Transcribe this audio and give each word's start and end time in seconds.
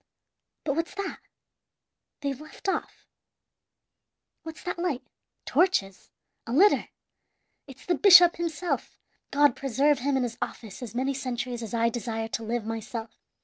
"But 0.63 0.75
what's 0.75 0.95
that? 0.95 1.19
They've 2.21 2.41
left 2.41 2.67
off. 2.67 3.05
What's 4.41 4.63
that 4.63 4.79
light? 4.79 5.03
Torches! 5.45 6.09
a 6.47 6.51
litter! 6.53 6.87
It's 7.67 7.85
the 7.85 7.93
bishop 7.93 8.37
himself! 8.37 8.97
God 9.29 9.55
preserve 9.55 9.99
him 9.99 10.17
in 10.17 10.23
his 10.23 10.39
office 10.41 10.81
as 10.81 10.95
many 10.95 11.13
centuries 11.13 11.61
as 11.61 11.75
I 11.75 11.89
desire 11.89 12.29
to 12.29 12.43
live 12.43 12.65
myself! 12.65 13.19